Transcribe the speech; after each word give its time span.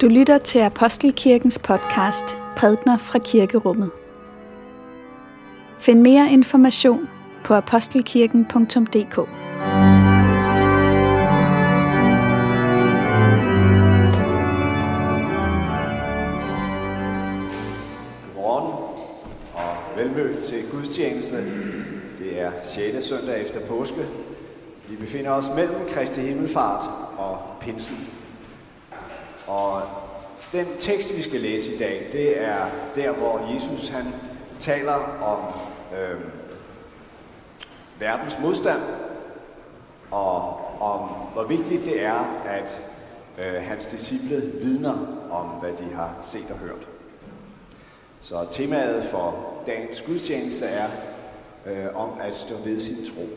Du 0.00 0.08
lytter 0.08 0.38
til 0.38 0.58
Apostelkirkens 0.58 1.58
podcast 1.58 2.36
Prædner 2.56 2.98
fra 2.98 3.18
Kirkerummet. 3.18 3.90
Find 5.80 6.00
mere 6.00 6.32
information 6.32 7.08
på 7.44 7.54
apostelkirken.dk. 7.54 9.16
Godmorgen 18.34 18.72
og 19.54 19.96
velmødt 19.96 20.44
til 20.44 20.62
gudstjeneste. 20.70 21.36
Det 22.18 22.40
er 22.40 22.50
6. 22.64 23.06
søndag 23.06 23.42
efter 23.42 23.60
påske. 23.60 24.00
Vi 24.88 24.96
befinder 24.96 25.30
os 25.30 25.46
mellem 25.56 25.76
Kristi 25.88 26.20
Himmelfart 26.20 26.84
og 27.18 27.38
Pinsen. 27.60 28.23
Og 29.46 29.82
den 30.52 30.66
tekst, 30.78 31.16
vi 31.16 31.22
skal 31.22 31.40
læse 31.40 31.74
i 31.74 31.78
dag, 31.78 32.08
det 32.12 32.42
er 32.42 32.66
der, 32.94 33.12
hvor 33.12 33.54
Jesus 33.54 33.88
han 33.88 34.14
taler 34.60 35.22
om 35.22 35.40
øh, 35.98 36.20
verdens 37.98 38.38
modstand, 38.40 38.80
og 40.10 40.60
om 40.80 41.08
hvor 41.32 41.44
vigtigt 41.44 41.84
det 41.84 42.02
er, 42.02 42.42
at 42.44 42.82
øh, 43.38 43.62
hans 43.62 43.86
disciple 43.86 44.52
vidner 44.62 44.94
om, 45.30 45.46
hvad 45.46 45.72
de 45.72 45.94
har 45.94 46.18
set 46.22 46.50
og 46.50 46.56
hørt. 46.58 46.86
Så 48.22 48.46
temaet 48.52 49.04
for 49.04 49.44
dagens 49.66 50.00
gudstjeneste 50.00 50.66
er 50.66 50.88
øh, 51.66 51.96
om 51.96 52.08
at 52.20 52.36
stå 52.36 52.54
ved 52.64 52.80
sin 52.80 52.96
tro. 52.96 53.28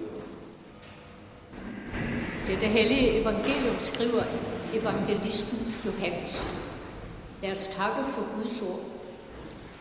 Det 2.47 2.61
det 2.61 2.69
hellige 2.69 3.21
evangelium 3.21 3.75
skriver 3.79 4.23
evangelisten 4.73 5.66
Johannes. 5.85 6.57
Lad 7.41 7.51
os 7.51 7.67
takke 7.67 8.11
for 8.13 8.25
Guds 8.35 8.61
ord. 8.61 8.79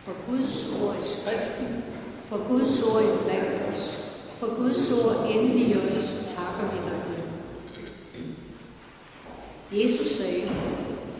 For 0.05 0.15
Guds 0.31 0.67
ord 0.83 0.97
i 1.01 1.03
skriften, 1.03 1.85
for 2.25 2.49
Guds 2.49 2.83
ord 2.83 3.03
i 3.03 3.25
blandt 3.25 3.69
os, 3.69 4.11
for 4.39 4.47
Guds 4.57 4.91
ord 4.91 5.31
inde 5.31 5.55
i 5.55 5.77
os, 5.77 6.35
takker 6.37 6.73
vi 6.73 6.79
dig. 6.91 7.03
Jesus 9.73 10.07
sagde, 10.07 10.51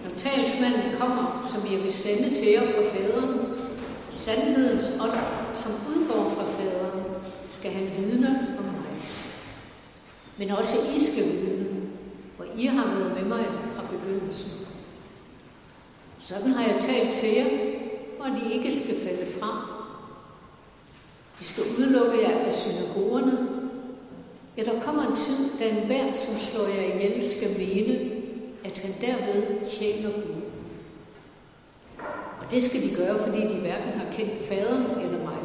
når 0.05 0.11
talsmanden 0.17 0.99
kommer, 0.99 1.49
som 1.53 1.73
jeg 1.73 1.83
vil 1.83 1.93
sende 1.93 2.35
til 2.35 2.47
jer 2.47 2.61
fra 2.61 2.99
faderen, 2.99 3.41
sandhedens 4.11 4.85
ånd, 5.01 5.19
som 5.55 5.73
udgår 5.73 6.31
fra 6.31 6.45
faderen, 6.45 7.05
skal 7.51 7.71
han 7.71 7.91
vidne 7.97 8.57
om 8.59 8.65
mig. 8.65 9.01
Men 10.39 10.51
også 10.51 10.77
I 10.97 11.01
skal 11.01 11.25
vidne, 11.25 11.81
for 12.37 12.45
I 12.57 12.67
har 12.67 12.87
været 12.87 13.15
med 13.15 13.25
mig 13.25 13.45
fra 13.77 13.83
begyndelsen. 13.91 14.66
Sådan 16.27 16.53
har 16.53 16.73
jeg 16.73 16.81
talt 16.81 17.13
til 17.13 17.29
jer, 17.29 17.47
for 18.19 18.25
at 18.25 18.43
I 18.43 18.53
ikke 18.53 18.77
skal 18.77 18.95
falde 18.95 19.33
fra. 19.33 19.69
De 21.39 21.45
skal 21.45 21.65
udelukke 21.79 22.23
jer 22.23 22.39
af 22.39 22.53
synagogerne. 22.53 23.49
Ja, 24.57 24.63
der 24.63 24.81
kommer 24.81 25.03
en 25.03 25.17
tid, 25.17 25.59
da 25.59 25.69
enhver, 25.69 26.13
som 26.13 26.35
slår 26.35 26.67
jer 26.67 26.95
ihjel, 26.95 27.31
skal 27.31 27.49
mene, 27.59 28.11
at 28.65 28.79
han 28.81 29.09
derved 29.09 29.67
tjener 29.67 30.11
Gud. 30.11 30.43
Og 32.43 32.51
det 32.51 32.63
skal 32.63 32.83
de 32.83 32.97
gøre, 32.97 33.25
fordi 33.27 33.41
de 33.41 33.61
hverken 33.61 33.93
har 33.93 34.13
kendt 34.13 34.49
faderen 34.49 34.83
eller 34.83 35.25
mig. 35.25 35.39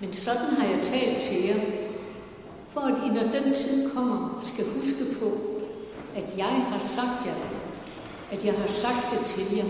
Men 0.00 0.12
sådan 0.12 0.46
har 0.46 0.68
jeg 0.68 0.82
talt 0.82 1.18
til 1.18 1.44
jer, 1.44 1.60
for 2.70 2.80
at 2.80 2.98
I, 3.06 3.08
når 3.08 3.32
den 3.32 3.54
tid 3.54 3.90
kommer, 3.94 4.38
skal 4.42 4.64
huske 4.64 5.18
på, 5.20 5.40
at 6.16 6.38
jeg 6.38 6.66
har 6.70 6.78
sagt 6.78 7.26
jer 7.26 7.34
det, 7.34 7.63
at 8.32 8.44
jeg 8.44 8.54
har 8.54 8.66
sagt 8.66 9.18
det 9.18 9.26
til 9.26 9.56
jer. 9.56 9.64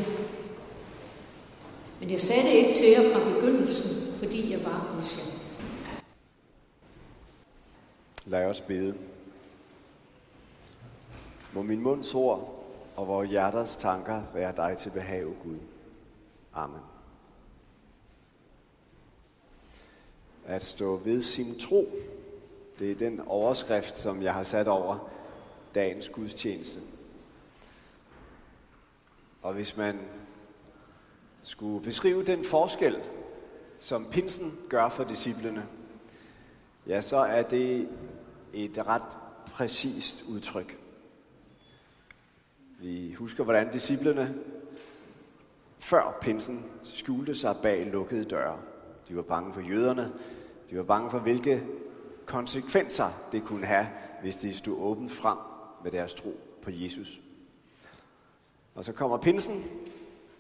Men 2.01 2.11
jeg 2.11 2.21
sagde 2.21 2.43
det 2.43 2.53
ikke 2.53 2.79
til 2.79 2.87
jer 2.87 3.15
fra 3.15 3.35
begyndelsen, 3.35 4.19
fordi 4.19 4.53
jeg 4.53 4.65
var 4.65 4.79
hos 4.95 5.17
jer. 5.17 5.45
Lad 8.27 8.45
os 8.45 8.61
bede. 8.61 8.95
Må 11.53 11.63
min 11.63 11.81
munds 11.81 12.15
ord 12.15 12.65
og 12.97 13.09
vores 13.09 13.31
hjerters 13.31 13.77
tanker 13.77 14.23
være 14.35 14.53
dig 14.57 14.77
til 14.79 14.91
behag, 14.91 15.25
Gud. 15.25 15.59
Amen. 16.55 16.81
At 20.47 20.63
stå 20.63 20.97
ved 20.97 21.23
sin 21.23 21.59
tro, 21.59 21.89
det 22.79 22.91
er 22.91 22.95
den 22.95 23.21
overskrift, 23.21 23.99
som 23.99 24.23
jeg 24.23 24.35
har 24.35 24.43
sat 24.43 24.69
over 24.69 25.11
dagens 25.75 26.09
gudstjeneste. 26.09 26.81
Og 29.45 29.55
hvis 29.55 29.77
man 29.77 29.99
skulle 31.43 31.85
beskrive 31.85 32.25
den 32.25 32.45
forskel, 32.45 32.97
som 33.79 34.07
pinsen 34.11 34.59
gør 34.69 34.89
for 34.89 35.05
disciplene, 35.05 35.67
ja, 36.87 37.01
så 37.01 37.17
er 37.17 37.43
det 37.43 37.89
et 38.53 38.87
ret 38.87 39.03
præcist 39.47 40.25
udtryk. 40.29 40.79
Vi 42.81 43.13
husker, 43.13 43.45
hvordan 43.45 43.73
disciplene 43.73 44.35
før 45.79 46.19
pinsen 46.21 46.71
skjulte 46.83 47.35
sig 47.35 47.57
bag 47.63 47.87
lukkede 47.87 48.25
døre. 48.25 48.59
De 49.09 49.17
var 49.17 49.23
bange 49.23 49.55
for 49.55 49.61
jøderne. 49.61 50.13
De 50.71 50.77
var 50.77 50.83
bange 50.83 51.11
for, 51.11 51.19
hvilke 51.19 51.63
konsekvenser 52.27 53.11
det 53.33 53.45
kunne 53.45 53.67
have, 53.67 53.87
hvis 54.21 54.37
de 54.37 54.55
stod 54.55 54.79
åbent 54.79 55.13
frem 55.13 55.39
med 55.83 55.91
deres 55.91 56.15
tro 56.15 56.41
på 56.63 56.71
Jesus. 56.71 57.21
Og 58.75 58.85
så 58.85 58.93
kommer 58.93 59.17
pinsen, 59.17 59.65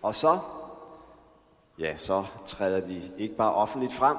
og 0.03 0.15
så, 0.15 0.39
ja, 1.78 1.97
så 1.97 2.25
træder 2.47 2.81
de 2.87 3.11
ikke 3.19 3.37
bare 3.37 3.55
offentligt 3.55 3.93
frem, 3.93 4.17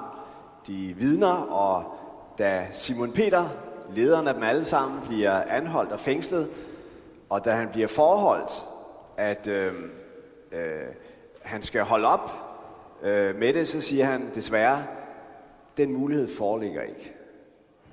de 0.68 0.94
vidner, 0.98 1.34
og 1.34 1.98
da 2.38 2.68
Simon 2.74 3.12
Peter, 3.12 3.50
lederen 3.92 4.28
af 4.28 4.34
dem 4.34 4.44
alle 4.44 4.66
sammen, 4.66 5.02
bliver 5.08 5.44
anholdt 5.44 5.92
og 5.92 6.00
fængslet, 6.00 6.50
og 7.30 7.46
da 7.46 7.52
han 7.52 7.70
bliver 7.70 7.88
forholdt, 7.88 8.66
at 9.18 9.48
øh, 9.48 9.74
øh, 10.52 10.84
han 11.42 11.62
skal 11.62 11.82
holde 11.82 12.08
op 12.08 12.32
øh, 13.04 13.36
med 13.36 13.54
det, 13.54 13.68
så 13.68 13.82
siger 13.82 14.06
han 14.06 14.32
desværre, 14.36 14.84
den 15.78 15.94
mulighed 15.94 16.36
foreligger 16.38 16.82
ikke. 16.82 17.14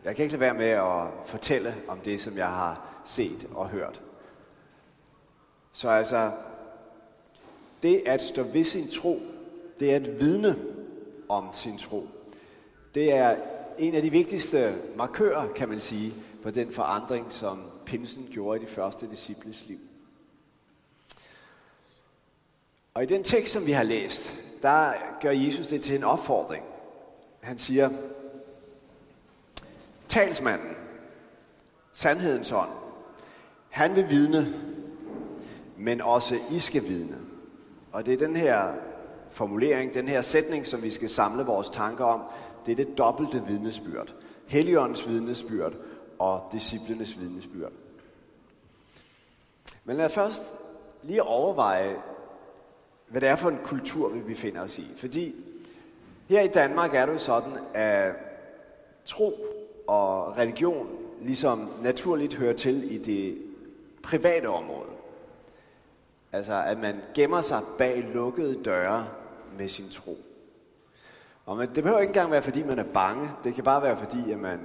Jeg 0.04 0.16
kan 0.16 0.22
ikke 0.22 0.32
lade 0.32 0.40
være 0.40 0.54
med 0.54 0.68
at 0.68 1.26
fortælle 1.26 1.74
om 1.88 1.98
det, 1.98 2.20
som 2.20 2.36
jeg 2.36 2.48
har 2.48 2.80
set 3.04 3.48
og 3.54 3.68
hørt. 3.68 4.02
Så 5.72 5.88
altså, 5.88 6.32
det 7.82 8.02
at 8.06 8.22
stå 8.22 8.42
ved 8.42 8.64
sin 8.64 8.88
tro, 8.88 9.20
det 9.80 9.92
er 9.92 9.96
at 9.96 10.20
vidne 10.20 10.58
om 11.28 11.48
sin 11.52 11.78
tro. 11.78 12.08
Det 12.94 13.12
er 13.12 13.36
en 13.78 13.94
af 13.94 14.02
de 14.02 14.10
vigtigste 14.10 14.74
markører, 14.96 15.52
kan 15.52 15.68
man 15.68 15.80
sige, 15.80 16.14
på 16.42 16.50
den 16.50 16.72
forandring, 16.72 17.32
som 17.32 17.62
pinsen 17.86 18.28
gjorde 18.30 18.62
i 18.62 18.64
de 18.64 18.70
første 18.70 19.10
disciples 19.10 19.66
liv. 19.66 19.78
Og 22.94 23.02
i 23.02 23.06
den 23.06 23.24
tekst, 23.24 23.52
som 23.52 23.66
vi 23.66 23.72
har 23.72 23.82
læst, 23.82 24.38
der 24.62 24.92
gør 25.20 25.30
Jesus 25.30 25.66
det 25.66 25.82
til 25.82 25.96
en 25.96 26.04
opfordring. 26.04 26.64
Han 27.40 27.58
siger, 27.58 27.90
talsmanden, 30.08 30.76
sandhedens 31.92 32.52
ånd, 32.52 32.70
han 33.70 33.96
vil 33.96 34.10
vidne, 34.10 34.54
men 35.82 36.00
også 36.00 36.38
I 36.50 36.58
skal 36.58 36.82
vidne. 36.82 37.16
Og 37.92 38.06
det 38.06 38.14
er 38.14 38.18
den 38.26 38.36
her 38.36 38.74
formulering, 39.30 39.94
den 39.94 40.08
her 40.08 40.22
sætning, 40.22 40.66
som 40.66 40.82
vi 40.82 40.90
skal 40.90 41.08
samle 41.08 41.44
vores 41.44 41.70
tanker 41.70 42.04
om, 42.04 42.20
det 42.66 42.72
er 42.72 42.76
det 42.76 42.98
dobbelte 42.98 43.44
vidnesbyrd. 43.46 44.14
Helligåndens 44.46 45.08
vidnesbyrd 45.08 45.72
og 46.18 46.48
disciplenes 46.52 47.20
vidnesbyrd. 47.20 47.72
Men 49.84 49.96
lad 49.96 50.04
os 50.04 50.14
først 50.14 50.54
lige 51.02 51.22
overveje, 51.22 51.96
hvad 53.08 53.20
det 53.20 53.28
er 53.28 53.36
for 53.36 53.48
en 53.48 53.58
kultur, 53.64 54.08
vi 54.08 54.20
befinder 54.20 54.60
os 54.60 54.78
i. 54.78 54.86
Fordi 54.96 55.34
her 56.28 56.40
i 56.40 56.48
Danmark 56.48 56.94
er 56.94 57.06
det 57.06 57.12
jo 57.12 57.18
sådan, 57.18 57.52
at 57.74 58.14
tro 59.04 59.34
og 59.86 60.38
religion 60.38 60.88
ligesom 61.20 61.70
naturligt 61.82 62.34
hører 62.34 62.56
til 62.56 62.94
i 62.94 62.98
det 62.98 63.38
private 64.02 64.46
område. 64.46 65.01
Altså, 66.32 66.62
at 66.66 66.78
man 66.78 67.00
gemmer 67.14 67.40
sig 67.40 67.62
bag 67.78 68.10
lukkede 68.14 68.64
døre 68.64 69.08
med 69.58 69.68
sin 69.68 69.90
tro. 69.90 70.18
Og 71.46 71.56
man, 71.56 71.74
det 71.74 71.82
behøver 71.82 72.00
ikke 72.00 72.10
engang 72.10 72.30
være, 72.30 72.42
fordi 72.42 72.62
man 72.62 72.78
er 72.78 72.92
bange. 72.94 73.30
Det 73.44 73.54
kan 73.54 73.64
bare 73.64 73.82
være, 73.82 73.96
fordi 73.96 74.32
at 74.32 74.38
man, 74.38 74.60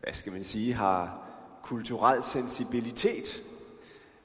hvad 0.00 0.12
skal 0.12 0.32
man 0.32 0.44
sige, 0.44 0.74
har 0.74 1.18
kulturel 1.62 2.22
sensibilitet. 2.22 3.42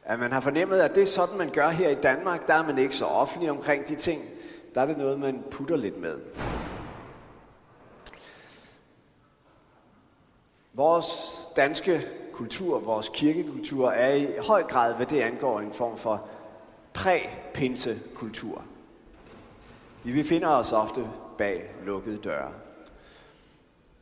At 0.04 0.20
man 0.20 0.32
har 0.32 0.40
fornemmet, 0.40 0.80
at 0.80 0.96
det 0.96 1.04
er 1.04 1.08
sådan, 1.08 1.38
man 1.38 1.50
gør 1.50 1.70
her 1.70 1.90
i 1.90 1.96
Danmark. 1.96 2.48
Der 2.48 2.54
er 2.54 2.66
man 2.66 2.78
ikke 2.78 2.96
så 2.96 3.06
offentlig 3.06 3.52
omkring 3.52 3.88
de 3.88 3.96
ting. 3.96 4.22
Der 4.76 4.82
er 4.82 4.86
det 4.86 4.98
noget, 4.98 5.20
man 5.20 5.44
putter 5.52 5.76
lidt 5.76 6.02
med. 6.02 6.20
Vores 10.74 11.08
danske 11.56 12.08
kultur, 12.34 12.80
vores 12.80 13.10
kirkekultur, 13.10 13.90
er 13.90 14.14
i 14.14 14.28
høj 14.48 14.64
grad, 14.64 14.96
hvad 14.96 15.06
det 15.06 15.22
angår, 15.22 15.60
en 15.60 15.74
form 15.74 15.98
for 15.98 16.28
præ-pinsekultur. 16.94 18.62
Vi 20.04 20.14
befinder 20.14 20.48
os 20.48 20.72
ofte 20.72 21.08
bag 21.38 21.72
lukkede 21.86 22.18
døre. 22.18 22.52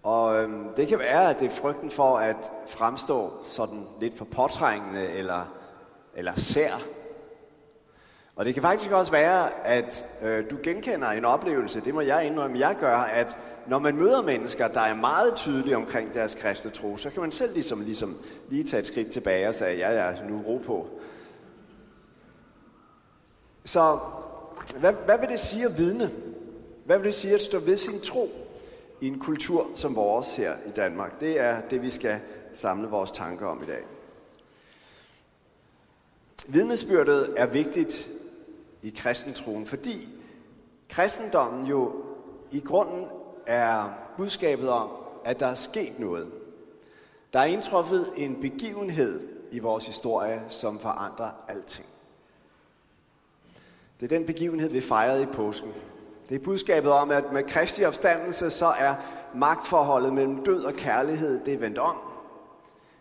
Og 0.03 0.43
øhm, 0.43 0.69
det 0.77 0.87
kan 0.87 0.99
være, 0.99 1.29
at 1.29 1.39
det 1.39 1.45
er 1.45 1.55
frygten 1.55 1.91
for 1.91 2.17
at 2.17 2.51
fremstå 2.67 3.31
sådan 3.43 3.87
lidt 3.99 4.17
for 4.17 4.25
påtrængende 4.25 5.07
eller, 5.09 5.45
eller 6.15 6.35
sær. 6.35 6.81
Og 8.39 8.45
det 8.45 8.53
kan 8.53 8.63
faktisk 8.63 8.91
også 8.91 9.11
være, 9.11 9.67
at 9.67 10.05
øh, 10.21 10.49
du 10.49 10.57
genkender 10.63 11.07
en 11.07 11.25
oplevelse, 11.25 11.79
det 11.79 11.93
må 11.93 12.01
jeg 12.01 12.25
indrømme, 12.25 12.59
jeg 12.59 12.75
gør, 12.79 12.97
at 12.97 13.37
når 13.67 13.79
man 13.79 13.95
møder 13.95 14.21
mennesker, 14.21 14.67
der 14.67 14.79
er 14.79 14.95
meget 14.95 15.35
tydelige 15.35 15.75
omkring 15.75 16.13
deres 16.13 16.35
kristne 16.35 16.71
tro, 16.71 16.97
så 16.97 17.09
kan 17.09 17.21
man 17.21 17.31
selv 17.31 17.53
ligesom, 17.53 17.81
ligesom 17.81 18.17
lige 18.49 18.63
tage 18.63 18.79
et 18.79 18.85
skridt 18.85 19.11
tilbage 19.11 19.49
og 19.49 19.55
sige, 19.55 19.69
ja, 19.69 19.91
ja, 19.91 20.27
nu 20.29 20.41
ro 20.41 20.57
på. 20.57 20.87
Så 23.65 23.99
hvad, 24.79 24.93
hvad 25.05 25.17
vil 25.19 25.29
det 25.29 25.39
sige 25.39 25.65
at 25.65 25.77
vidne? 25.77 26.11
Hvad 26.85 26.97
vil 26.97 27.05
det 27.05 27.15
sige 27.15 27.33
at 27.33 27.41
stå 27.41 27.59
ved 27.59 27.77
sin 27.77 28.01
tro 28.01 28.29
i 29.01 29.07
en 29.07 29.19
kultur 29.19 29.67
som 29.75 29.95
vores 29.95 30.33
her 30.33 30.53
i 30.67 30.69
Danmark? 30.69 31.19
Det 31.19 31.39
er 31.39 31.61
det, 31.61 31.81
vi 31.81 31.89
skal 31.89 32.19
samle 32.53 32.87
vores 32.87 33.11
tanker 33.11 33.45
om 33.45 33.63
i 33.63 33.65
dag. 33.65 33.83
Vidnesbyrdet 36.47 37.33
er 37.37 37.45
vigtigt 37.45 38.09
i 38.81 38.89
kristentroen, 38.89 39.65
fordi 39.65 40.09
kristendommen 40.89 41.65
jo 41.65 41.93
i 42.51 42.59
grunden 42.59 43.05
er 43.47 43.89
budskabet 44.17 44.69
om, 44.69 44.89
at 45.25 45.39
der 45.39 45.47
er 45.47 45.55
sket 45.55 45.99
noget. 45.99 46.31
Der 47.33 47.39
er 47.39 47.45
indtruffet 47.45 48.09
en 48.15 48.41
begivenhed 48.41 49.27
i 49.51 49.59
vores 49.59 49.85
historie, 49.85 50.43
som 50.49 50.79
forandrer 50.79 51.29
alting. 51.47 51.87
Det 53.99 54.11
er 54.11 54.17
den 54.17 54.25
begivenhed, 54.25 54.69
vi 54.69 54.81
fejrede 54.81 55.23
i 55.23 55.25
påsken. 55.25 55.73
Det 56.29 56.35
er 56.35 56.43
budskabet 56.43 56.91
om, 56.91 57.11
at 57.11 57.33
med 57.33 57.43
Kristi 57.43 57.85
opstandelse, 57.85 58.49
så 58.49 58.65
er 58.65 58.95
magtforholdet 59.35 60.13
mellem 60.13 60.43
død 60.43 60.63
og 60.63 60.73
kærlighed, 60.73 61.45
det 61.45 61.53
er 61.53 61.57
vendt 61.57 61.77
om. 61.77 61.95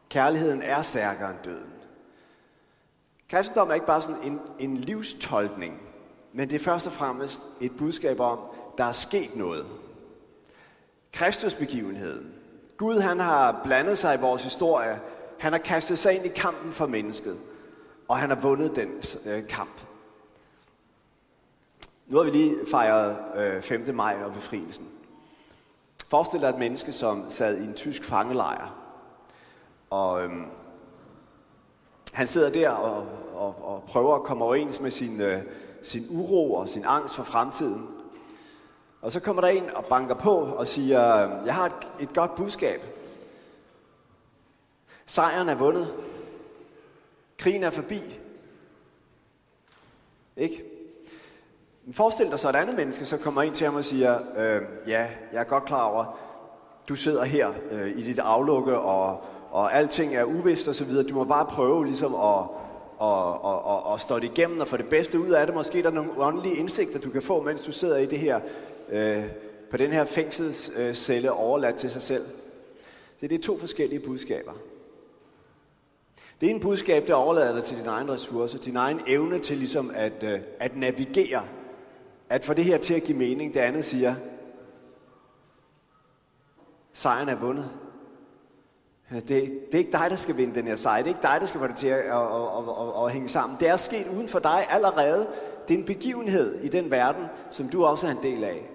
Kærligheden 0.09 0.63
er 0.63 0.83
stærkere 0.83 1.31
end 1.31 1.39
døden. 1.45 1.73
Kristendom 3.31 3.71
er 3.71 3.75
ikke 3.75 3.87
bare 3.87 4.03
sådan 4.03 4.23
en, 4.23 4.41
en 4.59 4.77
livstolkning, 4.77 5.81
men 6.33 6.51
det 6.51 6.61
er 6.61 6.65
først 6.65 6.87
og 6.87 6.93
fremmest 6.93 7.41
et 7.61 7.77
budskab 7.77 8.21
om, 8.21 8.39
der 8.79 8.85
er 8.85 8.93
sket 8.93 9.37
noget. 9.37 9.67
Kristusbegivenheden. 11.13 12.35
Gud 12.77 13.01
han 13.01 13.21
har 13.21 13.61
blandet 13.65 13.99
sig 13.99 14.15
i 14.15 14.21
vores 14.21 14.43
historie. 14.43 15.01
Han 15.39 15.53
har 15.53 15.59
kastet 15.59 15.99
sig 15.99 16.15
ind 16.15 16.25
i 16.25 16.29
kampen 16.29 16.73
for 16.73 16.87
mennesket. 16.87 17.39
Og 18.09 18.19
han 18.19 18.29
har 18.29 18.37
vundet 18.37 18.77
den 18.77 18.89
øh, 19.27 19.49
kamp. 19.49 19.81
Nu 22.07 22.17
har 22.17 22.25
vi 22.25 22.31
lige 22.31 22.57
fejret 22.71 23.19
øh, 23.37 23.63
5. 23.63 23.95
maj 23.95 24.17
og 24.25 24.33
befrielsen. 24.33 24.89
Forestil 26.07 26.41
dig 26.41 26.49
et 26.49 26.59
menneske, 26.59 26.93
som 26.93 27.31
sad 27.31 27.59
i 27.59 27.65
en 27.65 27.75
tysk 27.75 28.05
fangelejr. 28.05 28.75
Og 29.91 30.23
øhm, 30.23 30.45
han 32.19 32.27
sidder 32.27 32.51
der 32.51 32.71
og, 32.71 33.07
og, 33.35 33.55
og 33.63 33.83
prøver 33.83 34.15
at 34.15 34.23
komme 34.23 34.45
overens 34.45 34.81
med 34.81 34.91
sin, 34.91 35.21
øh, 35.21 35.43
sin 35.83 36.07
uro 36.11 36.55
og 36.55 36.69
sin 36.69 36.85
angst 36.87 37.15
for 37.15 37.23
fremtiden. 37.23 37.89
Og 39.03 39.13
så 39.13 39.21
kommer 39.21 39.43
der 39.43 39.49
en 39.49 39.71
og 39.75 39.85
banker 39.85 40.15
på 40.15 40.35
og 40.35 40.67
siger, 40.67 41.01
jeg 41.45 41.55
har 41.55 41.67
et, 41.67 41.73
et 42.01 42.15
godt 42.15 42.35
budskab. 42.35 42.81
Sejren 45.07 45.49
er 45.49 45.55
vundet. 45.55 45.95
Krigen 47.37 47.63
er 47.63 47.71
forbi. 47.71 48.19
Ikke? 50.37 50.65
Men 51.85 51.95
forestil 51.95 52.31
dig 52.31 52.39
så 52.39 52.49
et 52.49 52.57
andet 52.57 52.77
menneske, 52.77 53.07
så 53.07 53.17
kommer 53.17 53.43
ind 53.43 53.55
til 53.55 53.65
ham 53.65 53.75
og 53.75 53.85
siger, 53.85 54.19
øh, 54.37 54.63
ja, 54.87 55.09
jeg 55.33 55.41
er 55.41 55.45
godt 55.45 55.65
klar 55.65 55.85
over, 55.85 56.19
du 56.89 56.95
sidder 56.95 57.25
her 57.25 57.53
øh, 57.71 57.99
i 57.99 58.03
dit 58.03 58.19
aflukke, 58.19 58.79
og, 58.79 59.25
og 59.51 59.75
alting 59.75 60.17
er 60.17 60.25
uvist 60.25 60.69
og 60.69 60.75
så 60.75 60.85
videre. 60.85 61.09
Du 61.09 61.15
må 61.15 61.25
bare 61.25 61.47
prøve 61.47 61.87
ligesom 61.87 62.15
at, 62.15 62.47
og, 62.99 63.45
og, 63.45 63.65
og, 63.65 63.83
og 63.83 64.01
stå 64.01 64.19
det 64.19 64.25
igennem 64.25 64.61
og 64.61 64.69
få 64.69 64.77
det 64.77 64.89
bedste 64.89 65.21
ud 65.21 65.31
af 65.31 65.47
det. 65.47 65.55
Måske 65.55 65.79
er 65.79 65.83
der 65.83 65.91
nogle 65.91 66.11
åndelige 66.17 66.57
indsigter, 66.57 66.99
du 66.99 67.11
kan 67.11 67.23
få, 67.23 67.43
mens 67.43 67.63
du 67.63 67.73
sidder 67.73 67.97
i 67.97 68.07
det 68.07 68.19
her, 68.19 68.41
øh, 68.89 69.25
på 69.71 69.77
den 69.77 69.93
her 69.93 70.05
fængselscelle 70.05 71.29
øh, 71.29 71.43
overladt 71.43 71.77
til 71.77 71.91
sig 71.91 72.03
selv. 72.03 72.25
Så 73.21 73.27
det 73.27 73.33
er 73.33 73.43
to 73.43 73.59
forskellige 73.59 74.01
budskaber. 74.01 74.53
Det 76.41 76.51
ene 76.51 76.61
budskab, 76.61 77.07
der 77.07 77.15
overlader 77.15 77.55
dig 77.55 77.65
til 77.65 77.77
din 77.77 77.87
egen 77.87 78.11
ressourcer, 78.11 78.59
din 78.59 78.77
egen 78.77 79.01
evne 79.07 79.39
til 79.39 79.59
ligesom 79.59 79.91
at, 79.95 80.23
øh, 80.23 80.41
at 80.61 80.77
navigere 80.77 81.43
at 82.29 82.45
få 82.45 82.55
det 82.55 82.65
her 82.65 82.79
til 82.79 82.95
at 82.95 83.03
give 83.03 83.19
mening, 83.19 83.55
det 83.55 83.61
andet 83.61 83.85
siger, 83.85 84.15
sejren 86.93 87.29
er 87.29 87.35
vundet. 87.35 87.71
Det, 89.11 89.29
det 89.29 89.75
er 89.75 89.79
ikke 89.79 89.93
dig, 89.93 90.07
der 90.11 90.17
skal 90.17 90.37
vinde 90.37 90.55
den 90.55 90.67
her 90.67 90.77
sejr. 90.77 90.97
Det 90.97 91.05
er 91.05 91.15
ikke 91.15 91.23
dig, 91.23 91.37
der 91.41 91.47
skal 91.47 91.61
få 91.61 91.67
det 91.67 91.77
til 91.77 91.87
at, 91.87 91.99
at, 91.99 92.05
at, 92.05 92.65
at, 92.81 93.05
at 93.05 93.13
hænge 93.13 93.29
sammen. 93.29 93.57
Det 93.61 93.69
er 93.69 93.77
sket 93.77 94.07
uden 94.17 94.29
for 94.29 94.39
dig 94.39 94.67
allerede. 94.71 95.29
Det 95.69 95.75
er 95.75 95.79
en 95.79 95.85
begivenhed 95.85 96.61
i 96.63 96.69
den 96.69 96.91
verden, 96.91 97.25
som 97.51 97.69
du 97.69 97.85
også 97.85 98.07
er 98.07 98.11
en 98.11 98.23
del 98.23 98.45
af. 98.45 98.71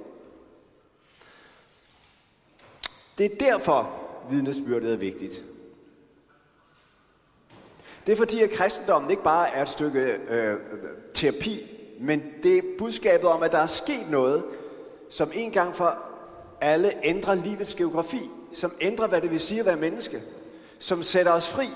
Det 3.17 3.25
er 3.25 3.35
derfor, 3.39 3.91
vidnesbyrdet 4.29 4.93
er 4.93 4.97
vigtigt. 4.97 5.43
Det 8.05 8.11
er 8.11 8.15
fordi, 8.15 8.41
at 8.41 8.51
kristendommen 8.51 9.11
ikke 9.11 9.23
bare 9.23 9.55
er 9.55 9.61
et 9.61 9.69
stykke 9.69 9.99
øh, 10.29 10.57
terapi, 11.13 11.79
men 11.99 12.23
det 12.43 12.57
er 12.57 12.61
budskabet 12.77 13.29
om, 13.29 13.43
at 13.43 13.51
der 13.51 13.57
er 13.57 13.65
sket 13.65 14.09
noget, 14.09 14.43
som 15.09 15.31
en 15.33 15.51
gang 15.51 15.75
for 15.75 16.05
alle 16.61 16.91
ændrer 17.03 17.35
livets 17.35 17.75
geografi, 17.75 18.29
som 18.53 18.75
ændrer, 18.81 19.07
hvad 19.07 19.21
det 19.21 19.31
vil 19.31 19.39
sige 19.39 19.59
at 19.59 19.65
være 19.65 19.77
menneske, 19.77 20.23
som 20.79 21.03
sætter 21.03 21.31
os 21.31 21.49
fri. 21.49 21.67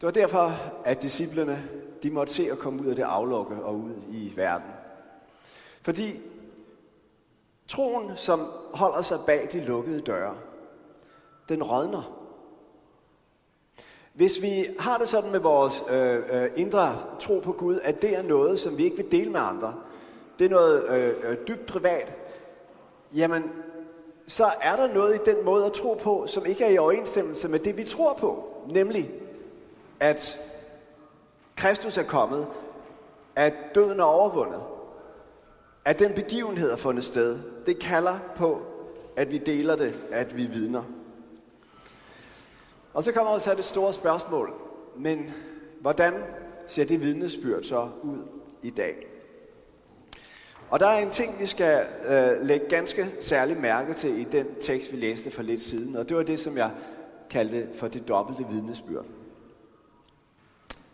Det 0.00 0.06
var 0.06 0.10
derfor, 0.10 0.52
at 0.84 1.02
disciplerne 1.02 1.68
de 2.02 2.10
måtte 2.10 2.32
se 2.32 2.50
at 2.52 2.58
komme 2.58 2.82
ud 2.82 2.86
af 2.86 2.96
det 2.96 3.02
aflukke 3.02 3.54
og 3.54 3.74
ud 3.76 3.92
i 4.08 4.32
verden. 4.36 4.70
Fordi 5.82 6.20
troen, 7.68 8.16
som 8.16 8.40
holder 8.74 9.02
sig 9.02 9.18
bag 9.26 9.48
de 9.52 9.64
lukkede 9.64 10.00
døre, 10.00 10.36
den 11.48 11.62
rådner. 11.62 12.18
Hvis 14.12 14.42
vi 14.42 14.66
har 14.78 14.98
det 14.98 15.08
sådan 15.08 15.30
med 15.30 15.40
vores 15.40 15.82
øh, 15.90 16.42
øh, 16.42 16.50
indre 16.56 17.04
tro 17.20 17.40
på 17.40 17.52
Gud, 17.52 17.78
at 17.82 18.02
det 18.02 18.16
er 18.16 18.22
noget, 18.22 18.60
som 18.60 18.78
vi 18.78 18.84
ikke 18.84 18.96
vil 18.96 19.10
dele 19.10 19.30
med 19.30 19.40
andre, 19.40 19.74
det 20.42 20.50
er 20.50 20.54
noget 20.56 20.84
øh, 20.88 21.14
øh, 21.22 21.36
dybt 21.48 21.66
privat, 21.66 22.12
jamen, 23.14 23.42
så 24.26 24.44
er 24.60 24.76
der 24.76 24.94
noget 24.94 25.14
i 25.14 25.30
den 25.30 25.44
måde 25.44 25.66
at 25.66 25.72
tro 25.72 25.94
på, 25.94 26.24
som 26.26 26.46
ikke 26.46 26.64
er 26.64 26.68
i 26.68 26.78
overensstemmelse 26.78 27.48
med 27.48 27.58
det, 27.58 27.76
vi 27.76 27.84
tror 27.84 28.14
på. 28.14 28.44
Nemlig, 28.68 29.10
at 30.00 30.40
Kristus 31.56 31.96
er 31.96 32.02
kommet, 32.02 32.46
at 33.36 33.54
døden 33.74 34.00
er 34.00 34.04
overvundet, 34.04 34.60
at 35.84 35.98
den 35.98 36.12
begivenhed 36.12 36.70
er 36.70 36.76
fundet 36.76 37.04
sted. 37.04 37.38
Det 37.66 37.78
kalder 37.78 38.18
på, 38.36 38.62
at 39.16 39.30
vi 39.30 39.38
deler 39.38 39.76
det, 39.76 39.98
at 40.10 40.36
vi 40.36 40.46
vidner. 40.46 40.82
Og 42.94 43.04
så 43.04 43.12
kommer 43.12 43.32
også 43.32 43.54
det 43.54 43.64
store 43.64 43.92
spørgsmål. 43.92 44.52
Men 44.96 45.34
hvordan 45.80 46.14
ser 46.66 46.84
det 46.84 47.00
vidnesbyrd 47.00 47.62
så 47.62 47.88
ud 48.02 48.18
i 48.62 48.70
dag? 48.70 49.11
Og 50.72 50.80
der 50.80 50.86
er 50.86 50.98
en 50.98 51.10
ting, 51.10 51.40
vi 51.40 51.46
skal 51.46 51.86
øh, 52.08 52.46
lægge 52.46 52.66
ganske 52.68 53.14
særlig 53.20 53.60
mærke 53.60 53.94
til 53.94 54.20
i 54.20 54.24
den 54.24 54.46
tekst, 54.60 54.92
vi 54.92 54.96
læste 54.96 55.30
for 55.30 55.42
lidt 55.42 55.62
siden. 55.62 55.96
Og 55.96 56.08
det 56.08 56.16
var 56.16 56.22
det, 56.22 56.40
som 56.40 56.56
jeg 56.56 56.70
kaldte 57.30 57.68
for 57.74 57.88
det 57.88 58.08
dobbelte 58.08 58.46
vidnesbyrd. 58.50 59.04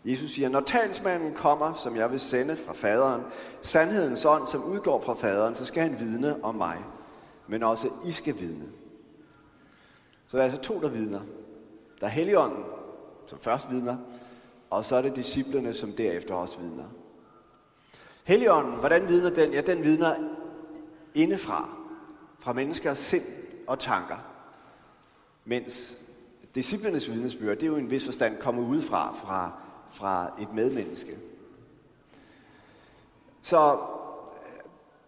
Jesus 0.05 0.31
siger, 0.31 0.49
når 0.49 0.59
talsmanden 0.59 1.33
kommer, 1.33 1.73
som 1.73 1.95
jeg 1.95 2.11
vil 2.11 2.19
sende 2.19 2.55
fra 2.55 2.73
faderen, 2.73 3.21
sandhedens 3.61 4.25
ånd, 4.25 4.47
som 4.47 4.63
udgår 4.63 5.01
fra 5.01 5.13
faderen, 5.13 5.55
så 5.55 5.65
skal 5.65 5.83
han 5.83 5.99
vidne 5.99 6.43
om 6.43 6.55
mig. 6.55 6.77
Men 7.47 7.63
også 7.63 7.89
I 8.05 8.11
skal 8.11 8.39
vidne. 8.39 8.65
Så 10.27 10.37
der 10.37 10.43
er 10.43 10.47
altså 10.47 10.61
to, 10.61 10.81
der 10.81 10.89
vidner. 10.89 11.21
Der 12.01 12.05
er 12.07 12.11
Helligånden, 12.11 12.63
som 13.27 13.39
først 13.39 13.71
vidner, 13.71 13.97
og 14.69 14.85
så 14.85 14.95
er 14.95 15.01
det 15.01 15.15
disciplerne, 15.15 15.73
som 15.73 15.91
derefter 15.91 16.33
også 16.33 16.59
vidner. 16.59 16.85
Helligånden, 18.23 18.73
hvordan 18.73 19.07
vidner 19.07 19.29
den? 19.29 19.53
Ja, 19.53 19.61
den 19.61 19.83
vidner 19.83 20.15
indefra, 21.13 21.69
fra 22.39 22.53
menneskers 22.53 22.97
sind 22.97 23.23
og 23.67 23.79
tanker. 23.79 24.17
Mens 25.45 25.97
disciplenes 26.55 27.11
vidnesbyrd, 27.11 27.55
det 27.55 27.63
er 27.63 27.67
jo 27.67 27.75
en 27.75 27.91
vis 27.91 28.05
forstand 28.05 28.37
kommet 28.37 28.63
udefra, 28.63 29.15
fra, 29.15 29.51
fra 29.91 30.31
et 30.41 30.53
medmenneske. 30.53 31.17
Så 33.41 33.73
øh, 33.73 33.79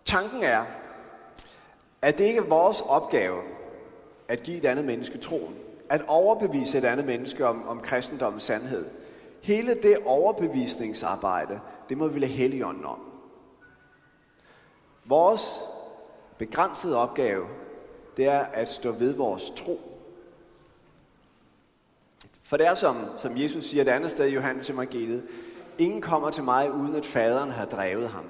tanken 0.06 0.44
er, 0.44 0.66
at 2.02 2.18
det 2.18 2.26
ikke 2.26 2.40
er 2.40 2.44
vores 2.44 2.82
opgave 2.82 3.42
at 4.28 4.44
give 4.44 4.58
et 4.58 4.66
andet 4.66 4.86
menneske 4.86 5.18
troen. 5.18 5.56
At 5.90 6.02
overbevise 6.08 6.78
et 6.78 6.86
andet 6.86 7.06
menneske 7.06 7.48
om, 7.48 7.68
om 7.68 7.80
kristendommens 7.80 8.44
sandhed. 8.44 8.86
Hele 9.42 9.76
det 9.84 9.98
overbevisningsarbejde, 10.06 11.60
det 11.90 11.98
må 11.98 12.08
vi 12.08 12.20
lade 12.20 12.32
Helligånden 12.32 12.86
om. 12.86 13.00
Vores 15.06 15.62
begrænsede 16.38 16.98
opgave, 16.98 17.46
det 18.18 18.26
er 18.26 18.40
at 18.40 18.70
stå 18.70 18.92
ved 18.92 19.14
vores 19.14 19.50
tro. 19.50 19.80
For 22.44 22.58
det 22.58 22.68
er 22.68 22.76
som, 22.76 23.06
som 23.18 23.38
Jesus 23.38 23.66
siger 23.66 23.82
et 23.82 23.88
andet 23.88 24.12
sted 24.12 24.28
i 24.28 24.34
Johannes 24.34 24.70
evangeliet, 24.70 25.24
ingen 25.78 26.02
kommer 26.02 26.30
til 26.30 26.44
mig, 26.44 26.72
uden 26.72 26.96
at 26.96 27.06
faderen 27.06 27.52
har 27.52 27.66
drevet 27.66 28.10
ham. 28.10 28.26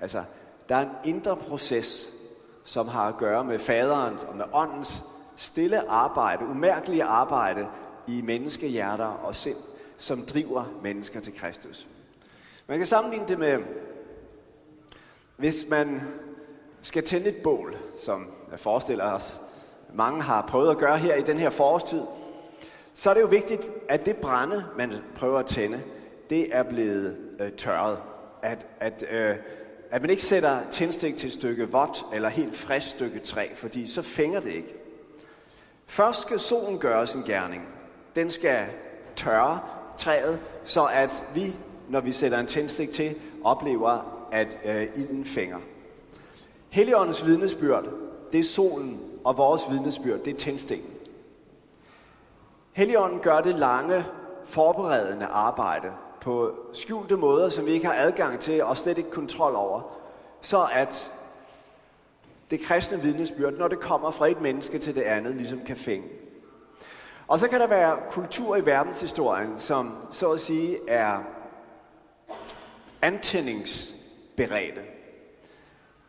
Altså, 0.00 0.24
der 0.68 0.74
er 0.76 0.82
en 0.82 0.90
indre 1.04 1.36
proces, 1.36 2.12
som 2.64 2.88
har 2.88 3.08
at 3.08 3.16
gøre 3.16 3.44
med 3.44 3.58
faderens 3.58 4.24
og 4.24 4.36
med 4.36 4.44
åndens 4.52 5.02
stille 5.36 5.90
arbejde, 5.90 6.46
umærkelige 6.46 7.04
arbejde 7.04 7.68
i 8.06 8.22
menneskehjerter 8.22 9.06
og 9.06 9.34
sind, 9.34 9.56
som 9.98 10.26
driver 10.26 10.64
mennesker 10.82 11.20
til 11.20 11.34
Kristus. 11.38 11.86
Man 12.66 12.78
kan 12.78 12.86
sammenligne 12.86 13.28
det 13.28 13.38
med, 13.38 13.58
hvis 15.36 15.66
man 15.68 16.02
skal 16.82 17.04
tænde 17.04 17.28
et 17.28 17.42
bål, 17.42 17.76
som 17.98 18.30
jeg 18.50 18.60
forestiller 18.60 19.12
os, 19.12 19.40
mange 19.94 20.22
har 20.22 20.46
prøvet 20.48 20.70
at 20.70 20.78
gøre 20.78 20.98
her 20.98 21.14
i 21.14 21.22
den 21.22 21.38
her 21.38 21.50
forårstid, 21.50 22.02
så 22.94 23.10
er 23.10 23.14
det 23.14 23.20
jo 23.20 23.26
vigtigt, 23.26 23.70
at 23.88 24.06
det 24.06 24.16
brænde, 24.16 24.64
man 24.76 24.92
prøver 25.16 25.38
at 25.38 25.46
tænde, 25.46 25.82
det 26.30 26.56
er 26.56 26.62
blevet 26.62 27.16
øh, 27.40 27.52
tørret. 27.52 27.98
At, 28.42 28.66
at, 28.80 29.04
øh, 29.10 29.36
at 29.90 30.00
man 30.00 30.10
ikke 30.10 30.22
sætter 30.22 30.60
tændstik 30.70 31.16
til 31.16 31.26
et 31.26 31.32
stykke 31.32 31.70
vådt 31.70 32.04
eller 32.14 32.28
helt 32.28 32.56
frisk 32.56 32.88
stykke 32.88 33.18
træ, 33.18 33.48
fordi 33.54 33.86
så 33.86 34.02
fænger 34.02 34.40
det 34.40 34.52
ikke. 34.52 34.74
Først 35.86 36.22
skal 36.22 36.40
solen 36.40 36.78
gøre 36.78 37.06
sin 37.06 37.22
gerning. 37.22 37.68
Den 38.16 38.30
skal 38.30 38.66
tørre 39.16 39.60
træet, 39.96 40.40
så 40.64 40.84
at 40.84 41.24
vi, 41.34 41.56
når 41.88 42.00
vi 42.00 42.12
sætter 42.12 42.38
en 42.38 42.46
tændstik 42.46 42.90
til, 42.90 43.14
oplever, 43.44 44.14
at 44.32 44.58
øh, 44.64 44.86
ilden 44.94 45.24
fænger. 45.24 45.58
Helligåndens 46.70 47.26
vidnesbyrd, 47.26 47.84
det 48.32 48.40
er 48.40 48.44
solen, 48.44 49.00
og 49.24 49.36
vores 49.36 49.62
vidnesbyrd, 49.70 50.18
det 50.18 50.32
er 50.32 50.38
tændstikken. 50.38 50.90
Helligånden 52.72 53.20
gør 53.20 53.40
det 53.40 53.54
lange, 53.54 54.04
forberedende 54.44 55.26
arbejde 55.26 55.88
på 56.20 56.54
skjulte 56.72 57.16
måder, 57.16 57.48
som 57.48 57.66
vi 57.66 57.70
ikke 57.70 57.86
har 57.86 57.94
adgang 57.94 58.40
til 58.40 58.64
og 58.64 58.76
slet 58.76 58.98
ikke 58.98 59.10
kontrol 59.10 59.54
over, 59.54 59.80
så 60.40 60.66
at 60.72 61.10
det 62.50 62.60
kristne 62.60 63.02
vidnesbyrd, 63.02 63.52
når 63.52 63.68
det 63.68 63.80
kommer 63.80 64.10
fra 64.10 64.28
et 64.28 64.40
menneske 64.40 64.78
til 64.78 64.94
det 64.94 65.02
andet, 65.02 65.34
ligesom 65.34 65.60
kan 65.66 65.76
fænge. 65.76 66.08
Og 67.34 67.40
så 67.40 67.48
kan 67.48 67.60
der 67.60 67.66
være 67.66 67.96
kultur 68.10 68.56
i 68.56 68.66
verdenshistorien, 68.66 69.58
som 69.58 69.92
så 70.10 70.32
at 70.32 70.40
sige 70.40 70.78
er 70.88 71.18
antændingsberedte. 73.02 74.80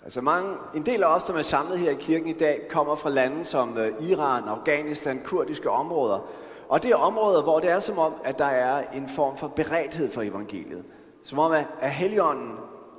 Altså 0.04 0.22
mange, 0.22 0.56
en 0.76 0.86
del 0.86 1.04
af 1.04 1.16
os, 1.16 1.24
som 1.24 1.36
er 1.36 1.42
samlet 1.42 1.80
her 1.80 1.92
i 1.92 1.98
kirken 2.00 2.28
i 2.28 2.34
dag, 2.34 2.62
kommer 2.70 2.96
fra 2.96 3.10
lande 3.10 3.46
som 3.46 3.78
øh, 3.78 4.10
Iran, 4.10 4.44
Afghanistan, 4.44 5.22
kurdiske 5.24 5.70
områder. 5.70 6.30
Og 6.70 6.84
det 6.84 6.92
er 6.92 6.96
områder, 6.96 7.44
hvor 7.44 7.60
det 7.60 7.70
er 7.70 7.80
som 7.80 8.00
om, 8.00 8.14
at 8.24 8.40
der 8.40 8.46
er 8.46 8.90
en 8.92 9.10
form 9.10 9.38
for 9.38 9.48
beredthed 9.48 10.12
for 10.12 10.22
evangeliet. 10.22 10.84
Som 11.24 11.40
om, 11.40 11.52
at 11.80 11.92
heligånden 11.92 12.52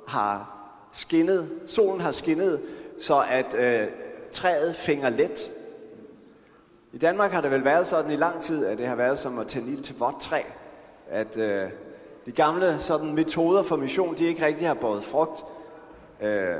har 0.07 0.57
skinnet, 0.91 1.51
solen 1.67 2.01
har 2.01 2.11
skinnet, 2.11 2.61
så 2.99 3.23
at 3.29 3.55
øh, 3.55 3.87
træet 4.31 4.75
fænger 4.75 5.09
let. 5.09 5.51
I 6.97 6.99
Danmark 6.99 7.31
har 7.31 7.41
det 7.41 7.51
vel 7.51 7.65
været 7.65 7.87
sådan 7.87 8.11
i 8.11 8.15
lang 8.15 8.41
tid, 8.41 8.65
at 8.65 8.77
det 8.77 8.87
har 8.87 8.95
været 8.95 9.19
som 9.19 9.39
at 9.39 9.47
tænde 9.47 9.71
ild 9.71 9.83
til 9.83 9.97
vort 9.97 10.19
træ. 10.19 10.41
At 11.09 11.37
øh, 11.37 11.69
de 12.25 12.31
gamle 12.31 12.79
sådan, 12.79 13.15
metoder 13.15 13.63
for 13.63 13.75
mission, 13.75 14.15
de 14.15 14.25
ikke 14.25 14.45
rigtig 14.45 14.67
har 14.67 14.73
båret 14.73 15.03
frugt. 15.03 15.45
Øh, 16.21 16.55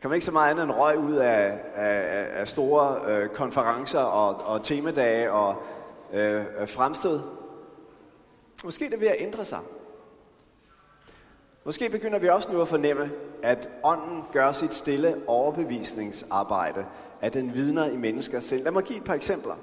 kan 0.00 0.10
man 0.10 0.14
ikke 0.14 0.24
så 0.24 0.32
meget 0.32 0.50
andet 0.50 0.64
end 0.64 0.72
røg 0.72 0.98
ud 0.98 1.14
af, 1.14 1.58
af, 1.74 2.26
af 2.40 2.48
store 2.48 3.12
øh, 3.12 3.28
konferencer 3.28 4.00
og, 4.00 4.54
og 4.54 4.62
temadage 4.62 5.32
og 5.32 5.62
øh, 6.12 6.44
fremstød. 6.66 7.20
Måske 8.64 8.90
det 8.90 9.00
ved 9.00 9.08
at 9.08 9.16
ændre 9.18 9.44
sig. 9.44 9.60
Måske 11.64 11.88
begynder 11.88 12.18
vi 12.18 12.28
også 12.28 12.52
nu 12.52 12.60
at 12.60 12.68
fornemme, 12.68 13.10
at 13.42 13.70
ånden 13.82 14.24
gør 14.32 14.52
sit 14.52 14.74
stille 14.74 15.16
overbevisningsarbejde, 15.26 16.86
at 17.20 17.34
den 17.34 17.54
vidner 17.54 17.86
i 17.86 17.96
mennesker 17.96 18.40
selv. 18.40 18.64
Lad 18.64 18.72
mig 18.72 18.82
give 18.82 18.98
et 18.98 19.04
par 19.04 19.14
eksempler. 19.14 19.54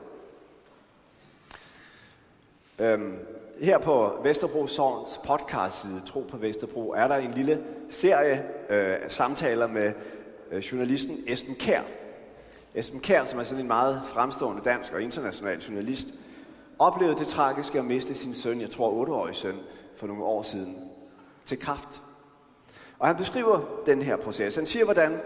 Øhm, 2.79 3.15
her 3.61 3.77
på 3.77 4.19
Vesterbro 4.23 4.67
Sovns 4.67 5.19
podcast-side, 5.25 6.01
Tro 6.05 6.25
på 6.29 6.37
Vesterbro, 6.37 6.89
er 6.89 7.07
der 7.07 7.15
en 7.15 7.31
lille 7.31 7.63
serie 7.89 8.45
øh, 8.69 8.97
samtaler 9.07 9.67
med 9.67 9.93
øh, 10.51 10.59
journalisten 10.59 11.23
Esben 11.27 11.55
Kær. 11.55 11.81
Esben 12.75 12.99
Kær, 12.99 13.25
som 13.25 13.39
er 13.39 13.43
sådan 13.43 13.61
en 13.61 13.67
meget 13.67 14.01
fremstående 14.05 14.61
dansk 14.65 14.93
og 14.93 15.01
international 15.01 15.59
journalist, 15.59 16.07
oplevede 16.79 17.17
det 17.17 17.27
tragiske 17.27 17.79
at 17.79 17.85
miste 17.85 18.15
sin 18.15 18.33
søn, 18.33 18.61
jeg 18.61 18.69
tror 18.69 19.05
8-årig 19.05 19.35
søn, 19.35 19.55
for 19.95 20.07
nogle 20.07 20.23
år 20.23 20.41
siden, 20.41 20.77
til 21.45 21.59
kraft. 21.59 22.01
Og 22.99 23.07
han 23.07 23.15
beskriver 23.15 23.61
den 23.85 24.01
her 24.01 24.15
proces. 24.15 24.55
Han 24.55 24.65
siger, 24.65 24.85
hvordan 24.85 25.21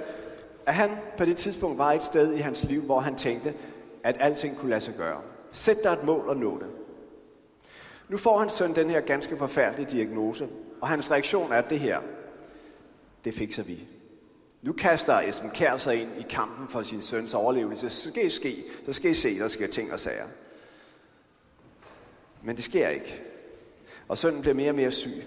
at 0.72 0.78
han 0.78 0.92
på 1.18 1.26
det 1.26 1.38
tidspunkt 1.38 1.78
var 1.78 1.92
et 1.94 2.02
sted 2.02 2.34
i 2.34 2.38
hans 2.38 2.64
liv, 2.64 2.82
hvor 2.82 3.00
han 3.00 3.16
tænkte, 3.16 3.54
at 4.04 4.18
alting 4.20 4.58
kunne 4.58 4.70
lade 4.70 4.82
sig 4.82 4.94
gøre. 4.94 5.22
Sæt 5.52 5.84
dig 5.84 5.94
et 5.94 6.04
mål 6.04 6.30
og 6.30 6.38
nå 6.38 6.60
det. 6.60 6.68
Nu 8.10 8.18
får 8.18 8.40
hans 8.40 8.54
søn 8.54 8.76
den 8.76 8.90
her 8.90 9.02
ganske 9.02 9.38
forfærdelige 9.38 9.90
diagnose, 9.90 10.48
og 10.82 10.88
hans 10.88 11.12
reaktion 11.12 11.52
er 11.52 11.62
det 11.62 11.80
her. 11.80 12.00
Det 13.24 13.34
fikser 13.34 13.64
vi. 13.64 13.88
Nu 14.62 14.74
kaster 14.74 15.20
Esben 15.20 15.50
Kær 15.50 15.78
sig 15.78 16.02
ind 16.02 16.10
i 16.20 16.26
kampen 16.30 16.68
for 16.68 16.84
sin 16.84 17.02
søns 17.02 17.34
overlevelse. 17.34 17.90
Så 17.90 18.10
skal 18.10 18.26
I 18.26 18.30
ske, 18.30 18.64
så 18.86 18.94
skal 18.94 19.12
I 19.12 19.14
se, 19.14 19.40
der 19.40 19.48
sker 19.48 19.68
ting 19.68 19.94
og 19.94 20.00
sager. 20.00 20.28
Men 22.44 22.56
det 22.56 22.64
sker 22.64 22.90
ikke. 22.90 23.22
Og 24.08 24.18
sønnen 24.18 24.42
bliver 24.42 24.56
mere 24.56 24.70
og 24.70 24.76
mere 24.76 24.92
syg. 24.92 25.24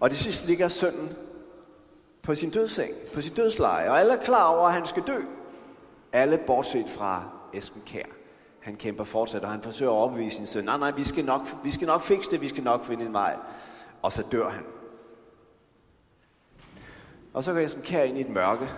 Og 0.00 0.10
det 0.10 0.18
sidste 0.18 0.46
ligger 0.46 0.68
sønnen 0.68 1.08
på 2.26 2.34
sin 2.34 2.50
dødseng, 2.50 2.94
på 3.14 3.20
sin 3.20 3.34
dødsleje, 3.34 3.90
og 3.90 4.00
alle 4.00 4.12
er 4.12 4.24
klar 4.24 4.48
over, 4.48 4.66
at 4.66 4.72
han 4.72 4.86
skal 4.86 5.02
dø. 5.06 5.20
Alle 6.12 6.38
bortset 6.46 6.88
fra 6.88 7.24
Esben 7.52 7.82
Kær. 7.86 8.04
Han 8.60 8.76
kæmper 8.76 9.04
fortsat, 9.04 9.42
og 9.44 9.50
han 9.50 9.62
forsøger 9.62 9.92
at 9.92 9.96
overbevise 9.96 10.36
sin 10.36 10.46
søn. 10.46 10.64
Nej, 10.64 10.78
nej, 10.78 10.90
vi 10.90 11.04
skal 11.04 11.24
nok, 11.24 11.40
vi 11.64 11.70
skal 11.70 11.86
nok 11.86 12.02
fikse 12.02 12.30
det, 12.30 12.40
vi 12.40 12.48
skal 12.48 12.64
nok 12.64 12.84
finde 12.84 13.06
en 13.06 13.12
vej. 13.12 13.36
Og 14.02 14.12
så 14.12 14.22
dør 14.32 14.48
han. 14.48 14.64
Og 17.34 17.44
så 17.44 17.52
går 17.52 17.60
Esben 17.60 17.82
Kær 17.82 18.02
ind 18.02 18.18
i 18.18 18.20
et 18.20 18.28
mørke. 18.28 18.68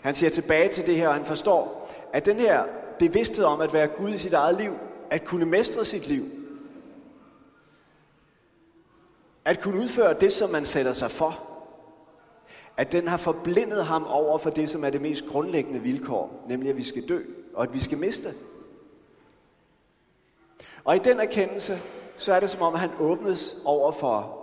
Han 0.00 0.14
ser 0.14 0.28
tilbage 0.28 0.68
til 0.68 0.86
det 0.86 0.96
her, 0.96 1.08
og 1.08 1.14
han 1.14 1.24
forstår, 1.24 1.90
at 2.12 2.26
den 2.26 2.36
her 2.36 2.64
bevidsthed 2.98 3.44
om 3.44 3.60
at 3.60 3.72
være 3.72 3.86
Gud 3.86 4.10
i 4.10 4.18
sit 4.18 4.32
eget 4.32 4.56
liv, 4.56 4.72
at 5.10 5.24
kunne 5.24 5.46
mestre 5.46 5.84
sit 5.84 6.06
liv, 6.06 6.24
at 9.44 9.60
kunne 9.60 9.80
udføre 9.80 10.14
det, 10.14 10.32
som 10.32 10.50
man 10.50 10.66
sætter 10.66 10.92
sig 10.92 11.10
for, 11.10 11.47
at 12.78 12.92
den 12.92 13.08
har 13.08 13.16
forblindet 13.16 13.84
ham 13.84 14.04
over 14.06 14.38
for 14.38 14.50
det, 14.50 14.70
som 14.70 14.84
er 14.84 14.90
det 14.90 15.00
mest 15.00 15.26
grundlæggende 15.26 15.80
vilkår, 15.80 16.44
nemlig 16.48 16.70
at 16.70 16.76
vi 16.76 16.84
skal 16.84 17.08
dø, 17.08 17.22
og 17.54 17.62
at 17.62 17.74
vi 17.74 17.80
skal 17.80 17.98
miste. 17.98 18.34
Og 20.84 20.96
i 20.96 20.98
den 20.98 21.20
erkendelse, 21.20 21.80
så 22.16 22.32
er 22.32 22.40
det 22.40 22.50
som 22.50 22.62
om, 22.62 22.74
at 22.74 22.80
han 22.80 22.90
åbnes 23.00 23.56
over 23.64 23.92
for 23.92 24.38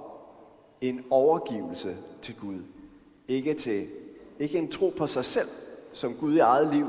en 0.82 1.06
overgivelse 1.10 1.98
til 2.22 2.36
Gud. 2.36 2.60
Ikke, 3.28 3.54
til, 3.54 3.88
ikke 4.40 4.58
en 4.58 4.72
tro 4.72 4.94
på 4.98 5.08
sig 5.08 5.26
selv, 5.26 5.50
som 5.94 6.14
Gud 6.14 6.36
i 6.36 6.40
eget 6.40 6.74
liv, 6.74 6.88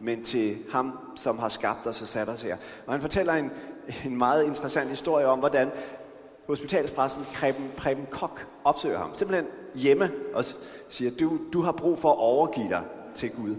men 0.00 0.24
til 0.24 0.58
ham, 0.70 0.98
som 1.16 1.38
har 1.38 1.48
skabt 1.48 1.86
os 1.86 2.02
og 2.02 2.08
sat 2.08 2.28
os 2.28 2.42
her. 2.42 2.56
Og 2.86 2.92
han 2.92 3.00
fortæller 3.00 3.32
en, 3.32 3.50
en 4.04 4.16
meget 4.16 4.44
interessant 4.44 4.88
historie 4.88 5.26
om, 5.26 5.38
hvordan 5.38 5.70
hospitalspræsten 6.46 7.24
Preben, 7.24 7.72
Preben 7.76 8.06
Kok 8.10 8.46
opsøger 8.64 8.98
ham. 8.98 9.14
Simpelthen 9.14 9.46
hjemme 9.74 10.12
og 10.34 10.44
siger, 10.88 11.10
du, 11.10 11.38
du 11.52 11.62
har 11.62 11.72
brug 11.72 11.98
for 11.98 12.10
at 12.12 12.18
overgive 12.18 12.68
dig 12.68 12.82
til 13.14 13.30
Gud. 13.30 13.56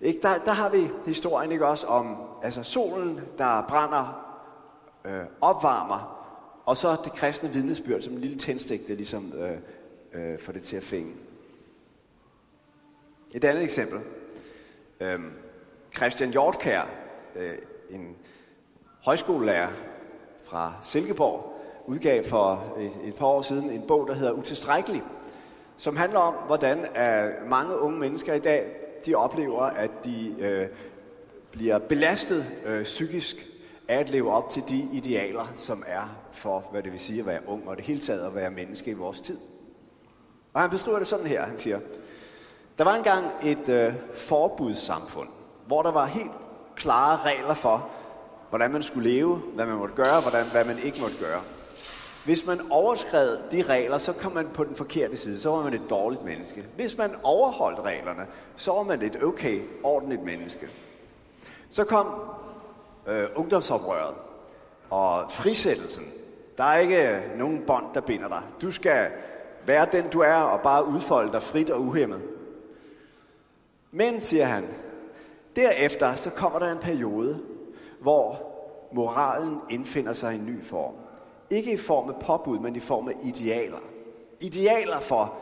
Ikke? 0.00 0.20
Der, 0.22 0.38
der 0.38 0.52
har 0.52 0.68
vi 0.68 0.90
historien 1.06 1.52
ikke 1.52 1.66
også 1.66 1.86
om 1.86 2.16
altså 2.42 2.62
solen, 2.62 3.20
der 3.38 3.64
brænder, 3.68 4.26
øh, 5.04 5.24
opvarmer, 5.40 6.16
og 6.66 6.76
så 6.76 6.96
det 7.04 7.12
kristne 7.12 7.52
vidnesbyrd 7.52 8.02
som 8.02 8.12
en 8.12 8.20
lille 8.20 8.38
tændstik, 8.38 8.88
der 8.88 8.94
ligesom 8.94 9.32
øh, 9.32 9.58
øh, 10.12 10.38
får 10.38 10.52
det 10.52 10.62
til 10.62 10.76
at 10.76 10.82
fænge. 10.82 11.14
Et 13.34 13.44
andet 13.44 13.64
eksempel. 13.64 14.00
Øh, 15.00 15.20
Christian 15.96 16.30
Hjortkær, 16.30 16.90
øh, 17.36 17.58
en 17.90 18.16
højskolelærer 19.04 19.70
fra 20.44 20.74
Silkeborg, 20.82 21.49
udgav 21.86 22.24
for 22.24 22.64
et, 22.78 22.92
et 23.04 23.14
par 23.14 23.26
år 23.26 23.42
siden 23.42 23.70
en 23.70 23.82
bog, 23.82 24.06
der 24.08 24.14
hedder 24.14 24.32
Utilstrækkelig, 24.32 25.02
som 25.76 25.96
handler 25.96 26.18
om, 26.18 26.34
hvordan 26.46 26.78
uh, 26.78 27.48
mange 27.50 27.78
unge 27.78 27.98
mennesker 27.98 28.34
i 28.34 28.38
dag 28.38 28.80
de 29.06 29.14
oplever, 29.14 29.62
at 29.62 29.90
de 30.04 30.34
øh, 30.38 30.68
bliver 31.50 31.78
belastet 31.78 32.46
øh, 32.64 32.82
psykisk 32.82 33.36
af 33.88 33.98
at 33.98 34.10
leve 34.10 34.32
op 34.32 34.50
til 34.50 34.62
de 34.68 34.88
idealer, 34.92 35.52
som 35.56 35.84
er 35.86 36.16
for, 36.32 36.68
hvad 36.70 36.82
det 36.82 36.92
vil 36.92 37.00
sige 37.00 37.20
at 37.20 37.26
være 37.26 37.40
ung, 37.46 37.68
og 37.68 37.76
det 37.76 37.84
hele 37.84 38.00
taget 38.00 38.26
at 38.26 38.34
være 38.34 38.50
menneske 38.50 38.90
i 38.90 38.94
vores 38.94 39.20
tid. 39.20 39.38
Og 40.52 40.60
han 40.60 40.70
beskriver 40.70 40.98
det 40.98 41.06
sådan 41.06 41.26
her, 41.26 41.44
han 41.44 41.58
siger, 41.58 41.80
der 42.78 42.84
var 42.84 42.94
engang 42.94 43.26
et 43.42 43.68
øh, 43.68 43.94
forbudssamfund, 44.14 45.28
hvor 45.66 45.82
der 45.82 45.90
var 45.90 46.06
helt 46.06 46.30
klare 46.76 47.16
regler 47.16 47.54
for, 47.54 47.88
hvordan 48.48 48.70
man 48.70 48.82
skulle 48.82 49.10
leve, 49.10 49.36
hvad 49.36 49.66
man 49.66 49.76
måtte 49.76 49.94
gøre, 49.94 50.20
hvordan, 50.20 50.46
hvad 50.46 50.64
man 50.64 50.78
ikke 50.78 50.98
måtte 51.00 51.16
gøre. 51.20 51.40
Hvis 52.24 52.46
man 52.46 52.60
overskred 52.70 53.38
de 53.52 53.62
regler, 53.62 53.98
så 53.98 54.12
kom 54.12 54.32
man 54.32 54.48
på 54.54 54.64
den 54.64 54.76
forkerte 54.76 55.16
side. 55.16 55.40
Så 55.40 55.50
var 55.50 55.62
man 55.62 55.74
et 55.74 55.90
dårligt 55.90 56.24
menneske. 56.24 56.66
Hvis 56.76 56.98
man 56.98 57.10
overholdt 57.22 57.80
reglerne, 57.80 58.26
så 58.56 58.72
var 58.72 58.82
man 58.82 59.02
et 59.02 59.22
okay, 59.22 59.60
ordentligt 59.82 60.22
menneske. 60.22 60.68
Så 61.70 61.84
kom 61.84 62.06
øh, 63.06 63.26
ungdomsoprøret 63.34 64.14
og 64.90 65.30
frisættelsen. 65.30 66.04
Der 66.58 66.64
er 66.64 66.78
ikke 66.78 67.08
øh, 67.08 67.38
nogen 67.38 67.62
bånd, 67.66 67.84
der 67.94 68.00
binder 68.00 68.28
dig. 68.28 68.42
Du 68.62 68.70
skal 68.70 69.10
være 69.66 69.86
den, 69.92 70.08
du 70.08 70.20
er, 70.20 70.34
og 70.34 70.60
bare 70.60 70.86
udfolde 70.86 71.32
dig 71.32 71.42
frit 71.42 71.70
og 71.70 71.80
uhemmet. 71.80 72.22
Men, 73.90 74.20
siger 74.20 74.44
han, 74.44 74.68
derefter 75.56 76.14
så 76.14 76.30
kommer 76.30 76.58
der 76.58 76.72
en 76.72 76.78
periode, 76.78 77.40
hvor 78.00 78.42
moralen 78.92 79.58
indfinder 79.70 80.12
sig 80.12 80.34
i 80.34 80.38
en 80.38 80.46
ny 80.46 80.64
form. 80.64 80.94
Ikke 81.50 81.72
i 81.72 81.76
form 81.76 82.08
af 82.08 82.14
påbud, 82.16 82.58
men 82.58 82.76
i 82.76 82.80
form 82.80 83.08
af 83.08 83.14
idealer. 83.22 83.78
Idealer 84.40 85.00
for, 85.00 85.34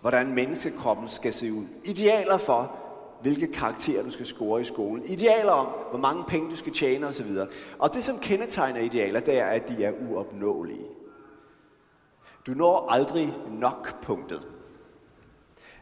hvordan 0.00 0.34
menneskekroppen 0.34 1.08
skal 1.08 1.32
se 1.32 1.52
ud. 1.52 1.64
Idealer 1.84 2.38
for, 2.38 2.72
hvilke 3.20 3.52
karakterer 3.52 4.02
du 4.02 4.10
skal 4.10 4.26
score 4.26 4.60
i 4.60 4.64
skolen. 4.64 5.04
Idealer 5.04 5.52
om, 5.52 5.66
hvor 5.90 5.98
mange 5.98 6.24
penge 6.24 6.50
du 6.50 6.56
skal 6.56 6.72
tjene 6.72 7.06
osv. 7.06 7.36
Og 7.78 7.94
det, 7.94 8.04
som 8.04 8.18
kendetegner 8.18 8.80
idealer, 8.80 9.20
det 9.20 9.38
er, 9.38 9.46
at 9.46 9.68
de 9.68 9.84
er 9.84 9.92
uopnåelige. 10.10 10.86
Du 12.46 12.50
når 12.50 12.90
aldrig 12.90 13.34
nok 13.50 14.02
punktet. 14.02 14.42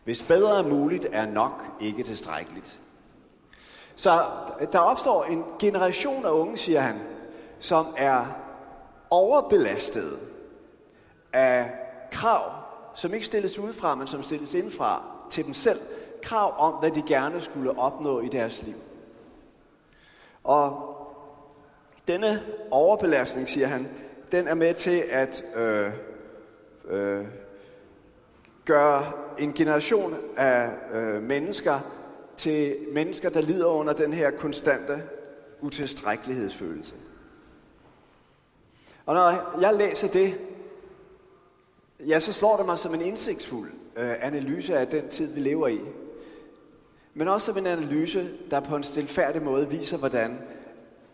Hvis 0.05 0.23
bedre 0.23 0.59
er 0.59 0.69
muligt, 0.69 1.07
er 1.13 1.27
nok 1.27 1.65
ikke 1.81 2.03
tilstrækkeligt. 2.03 2.81
Så 3.97 4.25
der 4.73 4.79
opstår 4.79 5.25
en 5.25 5.45
generation 5.59 6.25
af 6.25 6.31
unge, 6.31 6.57
siger 6.57 6.81
han, 6.81 6.97
som 7.59 7.87
er 7.97 8.44
overbelastet 9.15 10.19
af 11.33 11.71
krav, 12.13 12.53
som 12.95 13.15
ikke 13.15 13.27
stilles 13.27 13.59
udefra, 13.59 13.95
men 13.95 14.07
som 14.07 14.23
stilles 14.23 14.55
indfra 14.55 15.03
til 15.31 15.45
dem 15.45 15.55
selv. 15.55 15.81
Krav 16.23 16.55
om, 16.59 16.73
hvad 16.73 16.91
de 16.91 17.03
gerne 17.03 17.41
skulle 17.41 17.79
opnå 17.79 18.21
i 18.21 18.29
deres 18.29 18.63
liv. 18.63 18.75
Og 20.45 20.97
denne 22.09 22.43
overbelastning, 22.71 23.49
siger 23.49 23.67
han, 23.67 23.89
den 24.33 24.49
er 24.49 24.55
med 24.55 24.75
til 24.75 25.05
at 25.11 25.45
øh, 25.57 25.93
øh, 26.89 27.25
gøre 28.65 29.13
en 29.39 29.53
generation 29.53 30.17
af 30.37 30.71
øh, 30.93 31.23
mennesker 31.23 31.81
til 32.37 32.77
mennesker, 32.93 33.31
der 33.31 33.41
lider 33.41 33.67
under 33.67 33.93
den 33.93 34.13
her 34.13 34.31
konstante 34.31 35.03
utilstrækkelighedsfølelse. 35.61 36.95
Og 39.07 39.15
når 39.15 39.59
jeg 39.61 39.75
læser 39.75 40.09
det, 40.09 40.39
ja, 42.09 42.21
så 42.21 42.33
slår 42.33 42.57
det 42.57 42.67
mig 42.67 42.79
som 42.79 42.95
en 42.95 43.01
indsigtsfuld 43.01 43.71
øh, 43.97 44.15
analyse 44.21 44.79
af 44.79 44.87
den 44.87 45.09
tid, 45.09 45.35
vi 45.35 45.41
lever 45.41 45.69
i. 45.69 45.81
Men 47.15 47.29
også 47.29 47.47
som 47.47 47.59
en 47.59 47.67
analyse, 47.67 48.31
der 48.51 48.61
på 48.61 48.77
en 48.77 48.83
stilfærdig 48.83 49.43
måde 49.43 49.71
viser, 49.71 49.97
hvordan 49.97 50.39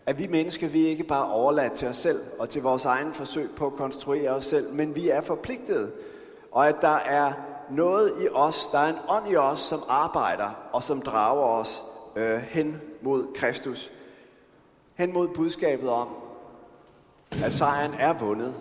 at 0.05 0.19
vi 0.19 0.27
mennesker, 0.27 0.67
vi 0.67 0.85
er 0.85 0.89
ikke 0.89 1.03
bare 1.03 1.31
overladt 1.31 1.73
til 1.73 1.87
os 1.87 1.97
selv 1.97 2.19
og 2.39 2.49
til 2.49 2.61
vores 2.61 2.85
egen 2.85 3.13
forsøg 3.13 3.49
på 3.55 3.65
at 3.65 3.73
konstruere 3.73 4.29
os 4.29 4.45
selv, 4.45 4.73
men 4.73 4.95
vi 4.95 5.09
er 5.09 5.21
forpligtet. 5.21 5.91
Og 6.51 6.67
at 6.67 6.75
der 6.81 6.95
er 6.95 7.33
noget 7.69 8.13
i 8.23 8.27
os, 8.27 8.69
der 8.71 8.79
er 8.79 8.89
en 8.89 8.99
ånd 9.09 9.31
i 9.31 9.35
os, 9.35 9.59
som 9.59 9.83
arbejder 9.87 10.69
og 10.73 10.83
som 10.83 11.01
drager 11.01 11.43
os 11.43 11.83
øh, 12.15 12.37
hen 12.37 12.81
mod 13.01 13.27
Kristus. 13.35 13.91
Hen 14.95 15.13
mod 15.13 15.27
budskabet 15.27 15.89
om, 15.89 16.07
at 17.43 17.53
sejren 17.53 17.93
er 17.93 18.13
vundet. 18.13 18.55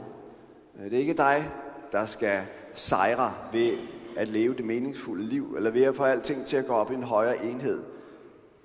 Øh, 0.79 0.85
det 0.85 0.93
er 0.93 1.01
ikke 1.01 1.15
dig, 1.15 1.51
der 1.93 2.05
skal 2.05 2.43
sejre 2.75 3.35
ved 3.53 3.79
at 4.17 4.29
leve 4.29 4.55
det 4.55 4.65
meningsfulde 4.65 5.25
liv, 5.25 5.55
eller 5.57 5.71
ved 5.71 5.83
at 5.83 5.97
få 5.97 6.05
alting 6.05 6.47
til 6.47 6.57
at 6.57 6.67
gå 6.67 6.73
op 6.73 6.91
i 6.91 6.95
en 6.95 7.03
højere 7.03 7.45
enhed. 7.45 7.83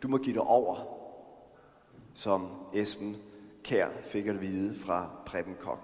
Du 0.04 0.08
må 0.08 0.18
give 0.18 0.34
dig 0.34 0.42
over, 0.42 0.76
som 2.14 2.48
Esben 2.74 3.18
Kær 3.64 3.88
fik 4.04 4.28
at 4.28 4.42
vide 4.42 4.80
fra 4.80 5.10
Preben 5.26 5.56
Kok. 5.60 5.80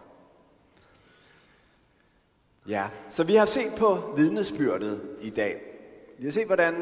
Ja, 2.67 2.89
så 3.09 3.23
vi 3.23 3.35
har 3.35 3.45
set 3.45 3.73
på 3.77 4.13
vidnesbyrdet 4.15 5.01
i 5.21 5.29
dag. 5.29 5.61
Vi 6.19 6.25
har 6.25 6.31
set, 6.31 6.45
hvordan 6.45 6.75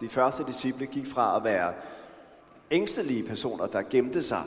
de 0.00 0.08
første 0.08 0.44
disciple 0.46 0.86
gik 0.86 1.06
fra 1.06 1.36
at 1.36 1.44
være 1.44 1.74
ængstelige 2.70 3.22
personer, 3.22 3.66
der 3.66 3.82
gemte 3.82 4.22
sig 4.22 4.42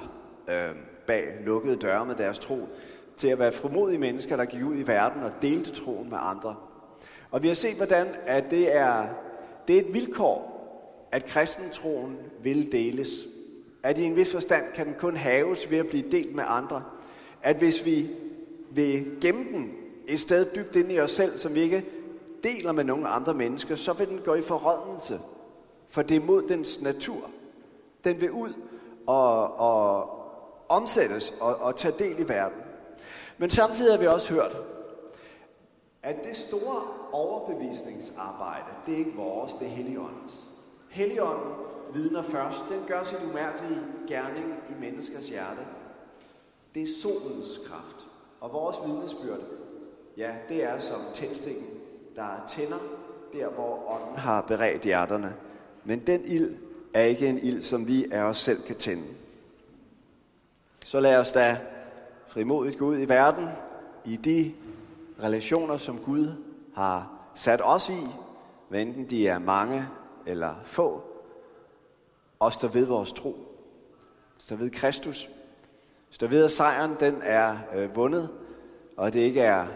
øh, 0.48 0.76
bag 1.10 1.34
lukkede 1.46 1.76
døre 1.76 2.06
med 2.06 2.16
deres 2.16 2.40
tro, 2.40 2.68
til 3.18 3.28
at 3.28 3.40
være 3.40 3.52
frimodige 3.52 4.00
mennesker, 4.00 4.36
der 4.36 4.46
gik 4.46 4.64
ud 4.64 4.76
i 4.76 4.88
verden 4.88 5.24
og 5.24 5.32
delte 5.42 5.72
troen 5.72 6.10
med 6.10 6.18
andre. 6.22 6.56
Og 7.32 7.44
vi 7.44 7.48
har 7.48 7.56
set, 7.56 7.76
hvordan 7.76 8.08
at 8.26 8.52
det 8.52 8.76
er, 8.76 9.08
det 9.68 9.76
er 9.76 9.80
et 9.80 9.94
vilkår, 9.94 10.56
at 11.12 11.26
kristentroen 11.26 12.18
vil 12.44 12.72
deles. 12.72 13.10
At 13.84 13.98
i 13.98 14.04
en 14.04 14.16
vis 14.16 14.32
forstand 14.32 14.64
kan 14.76 14.86
den 14.86 14.96
kun 15.00 15.16
haves 15.16 15.72
ved 15.72 15.78
at 15.78 15.88
blive 15.88 16.12
delt 16.12 16.36
med 16.36 16.44
andre. 16.48 16.84
At 17.44 17.56
hvis 17.56 17.86
vi 17.86 18.10
vil 18.72 19.12
gemme 19.22 19.44
den 19.44 19.72
et 20.08 20.20
sted 20.20 20.46
dybt 20.56 20.76
inde 20.76 20.94
i 20.94 21.00
os 21.00 21.12
selv, 21.12 21.38
som 21.38 21.56
vi 21.56 21.60
ikke 21.60 21.86
deler 22.44 22.72
med 22.72 22.84
nogle 22.84 23.08
andre 23.08 23.34
mennesker, 23.34 23.76
så 23.76 23.94
vil 23.94 24.08
den 24.08 24.20
gå 24.26 24.36
i 24.36 24.42
forrådnelse. 24.42 25.20
For 25.90 26.02
det 26.02 26.18
er 26.18 26.26
mod 26.26 26.48
dens 26.48 26.82
natur. 26.82 27.30
Den 28.04 28.22
vil 28.22 28.32
ud 28.32 28.54
og, 29.08 29.60
og 29.60 30.19
omsættes 30.70 31.34
og, 31.40 31.56
og 31.56 31.76
tage 31.76 31.94
del 32.00 32.20
i 32.20 32.28
verden. 32.28 32.62
Men 33.38 33.50
samtidig 33.50 33.94
har 33.94 34.00
vi 34.00 34.08
også 34.08 34.34
hørt, 34.34 34.58
at 36.04 36.16
det 36.24 36.38
store 36.38 36.82
overbevisningsarbejde, 37.12 38.66
det 38.86 38.94
er 38.94 38.98
ikke 38.98 39.16
vores, 39.16 39.54
det 39.54 39.68
er 39.68 39.72
Helligåndens. 39.72 40.50
Helligånden 40.90 41.54
vidner 41.94 42.22
først, 42.22 42.66
den 42.70 42.80
gør 42.88 43.04
sit 43.04 43.18
umærkelige 43.30 43.82
gerning 44.08 44.54
i 44.70 44.74
menneskers 44.82 45.30
hjerte. 45.30 45.62
Det 46.76 46.84
er 46.84 46.88
solens 47.02 47.60
kraft. 47.68 48.08
Og 48.42 48.54
vores 48.54 48.78
vidnesbyrd, 48.86 49.40
ja, 50.18 50.32
det 50.50 50.64
er 50.64 50.80
som 50.80 51.02
tændstikken, 51.14 51.68
der 52.16 52.46
tænder 52.48 52.80
der, 53.34 53.50
hvor 53.50 53.92
ånden 53.92 54.18
har 54.18 54.42
beredt 54.42 54.82
hjerterne. 54.82 55.36
Men 55.84 56.00
den 56.00 56.26
ild 56.26 56.56
er 56.94 57.02
ikke 57.02 57.28
en 57.28 57.40
ild, 57.40 57.62
som 57.62 57.88
vi 57.88 58.12
af 58.12 58.22
os 58.22 58.38
selv 58.38 58.62
kan 58.62 58.76
tænde. 58.76 59.04
Så 60.90 61.00
lad 61.00 61.18
os 61.18 61.32
da 61.32 61.58
frimodigt 62.28 62.78
gå 62.78 62.86
ud 62.86 63.00
i 63.00 63.10
verden 63.10 63.50
i 64.06 64.16
de 64.16 64.54
relationer, 65.24 65.78
som 65.78 66.00
Gud 66.00 66.34
har 66.76 67.12
sat 67.36 67.62
os 67.64 67.90
i, 67.90 68.08
hvad 68.70 68.82
enten 68.82 69.10
de 69.10 69.28
er 69.28 69.40
mange 69.40 69.88
eller 70.26 70.56
få, 70.64 71.04
og 72.40 72.54
stå 72.54 72.68
ved 72.68 72.86
vores 72.86 73.14
tro. 73.14 73.36
Stå 74.38 74.56
ved 74.56 74.70
Kristus. 74.70 75.30
Stå 76.10 76.28
ved, 76.28 76.44
at 76.44 76.52
sejren 76.52 76.96
den 77.00 77.22
er 77.22 77.58
øh, 77.76 77.96
vundet, 77.96 78.30
og 78.98 79.14
det 79.14 79.20
ikke 79.20 79.42
er 79.42 79.68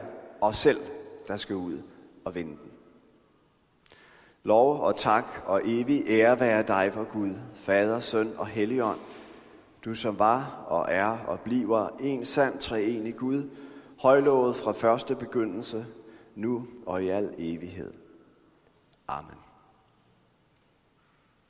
os 0.42 0.58
selv, 0.58 0.80
der 1.28 1.38
skal 1.38 1.56
ud 1.56 1.82
og 2.26 2.36
vinde 2.36 2.52
den. 2.52 2.72
Lov 4.44 4.80
og 4.80 4.96
tak 4.96 5.26
og 5.46 5.62
evig 5.66 6.04
ære 6.08 6.40
være 6.40 6.64
dig 6.64 6.94
for 6.94 7.04
Gud, 7.04 7.36
Fader, 7.56 8.00
Søn 8.00 8.34
og 8.38 8.48
Helligånd, 8.48 9.00
du 9.86 9.96
som 9.96 10.20
var 10.20 10.66
og 10.68 10.86
er 10.90 11.18
og 11.28 11.40
bliver 11.40 11.90
en 12.00 12.26
sand 12.26 12.60
treenig 12.60 13.16
Gud, 13.16 13.50
højlovet 14.00 14.56
fra 14.56 14.72
første 14.72 15.16
begyndelse, 15.16 15.86
nu 16.36 16.68
og 16.86 17.04
i 17.04 17.08
al 17.08 17.34
evighed. 17.38 17.94
Amen. 19.08 19.38